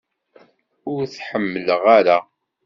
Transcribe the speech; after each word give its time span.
Ur 0.93 1.01
t-ḥemmleɣ 1.11 1.81
ara. 1.97 2.17